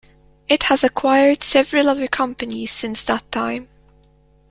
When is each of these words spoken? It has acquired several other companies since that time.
It 0.47 0.63
has 0.63 0.83
acquired 0.83 1.43
several 1.43 1.87
other 1.87 2.07
companies 2.07 2.71
since 2.71 3.03
that 3.03 3.31
time. 3.31 3.67